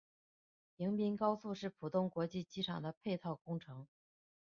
[0.77, 3.85] 迎宾高速是浦东国际机场的配套工程。